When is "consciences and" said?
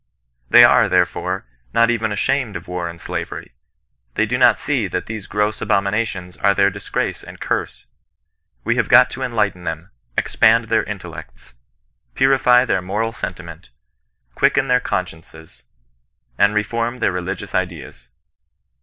14.79-16.55